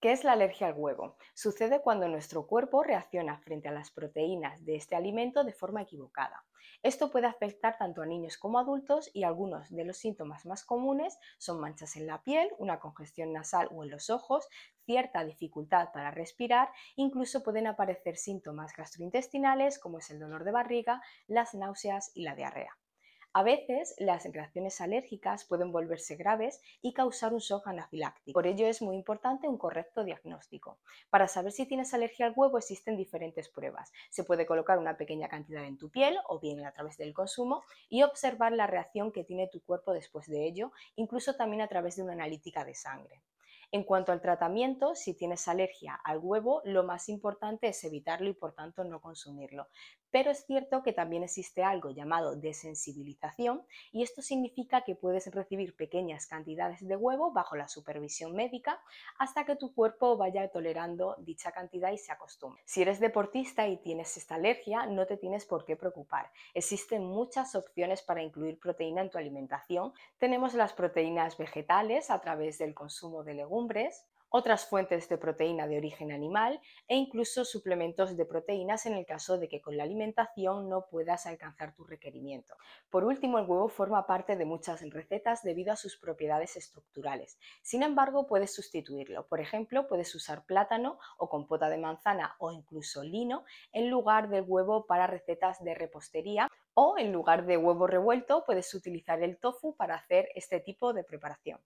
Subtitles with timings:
[0.00, 1.16] ¿Qué es la alergia al huevo?
[1.34, 6.44] Sucede cuando nuestro cuerpo reacciona frente a las proteínas de este alimento de forma equivocada.
[6.84, 10.64] Esto puede afectar tanto a niños como a adultos y algunos de los síntomas más
[10.64, 14.46] comunes son manchas en la piel, una congestión nasal o en los ojos,
[14.84, 21.02] cierta dificultad para respirar, incluso pueden aparecer síntomas gastrointestinales como es el dolor de barriga,
[21.26, 22.78] las náuseas y la diarrea.
[23.34, 28.32] A veces las reacciones alérgicas pueden volverse graves y causar un shock anafiláctico.
[28.32, 30.78] Por ello es muy importante un correcto diagnóstico.
[31.10, 33.92] Para saber si tienes alergia al huevo existen diferentes pruebas.
[34.08, 37.62] Se puede colocar una pequeña cantidad en tu piel o bien a través del consumo
[37.90, 41.96] y observar la reacción que tiene tu cuerpo después de ello, incluso también a través
[41.96, 43.22] de una analítica de sangre.
[43.70, 48.32] En cuanto al tratamiento, si tienes alergia al huevo, lo más importante es evitarlo y
[48.32, 49.68] por tanto no consumirlo.
[50.10, 53.62] Pero es cierto que también existe algo llamado desensibilización
[53.92, 58.80] y esto significa que puedes recibir pequeñas cantidades de huevo bajo la supervisión médica
[59.18, 62.62] hasta que tu cuerpo vaya tolerando dicha cantidad y se acostumbre.
[62.64, 66.30] Si eres deportista y tienes esta alergia, no te tienes por qué preocupar.
[66.54, 69.92] Existen muchas opciones para incluir proteína en tu alimentación.
[70.16, 73.57] Tenemos las proteínas vegetales a través del consumo de legumbres,
[74.30, 79.38] otras fuentes de proteína de origen animal e incluso suplementos de proteínas en el caso
[79.38, 82.54] de que con la alimentación no puedas alcanzar tu requerimiento.
[82.90, 87.38] Por último, el huevo forma parte de muchas recetas debido a sus propiedades estructurales.
[87.62, 89.26] Sin embargo, puedes sustituirlo.
[89.26, 94.44] Por ejemplo, puedes usar plátano o compota de manzana o incluso lino en lugar del
[94.46, 99.74] huevo para recetas de repostería o en lugar de huevo revuelto puedes utilizar el tofu
[99.74, 101.60] para hacer este tipo de preparación.